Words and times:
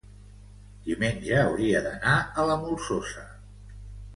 diumenge 0.87 1.35
hauria 1.41 1.81
d'anar 1.89 2.17
a 2.17 2.47
la 2.53 2.57
Molsosa. 2.63 3.27